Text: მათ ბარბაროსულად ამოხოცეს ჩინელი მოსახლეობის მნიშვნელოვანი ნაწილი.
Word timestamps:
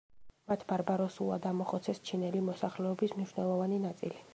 მათ 0.51 0.63
ბარბაროსულად 0.71 1.45
ამოხოცეს 1.51 2.03
ჩინელი 2.11 2.45
მოსახლეობის 2.49 3.19
მნიშვნელოვანი 3.21 3.83
ნაწილი. 3.91 4.25